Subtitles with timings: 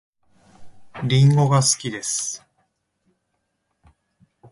[1.03, 2.43] りんごが好きです